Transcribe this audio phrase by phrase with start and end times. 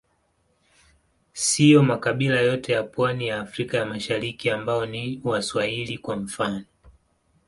[1.33, 6.65] Siyo makabila yote ya pwani ya Afrika ya Mashariki ambao ni Waswahili, kwa mfano.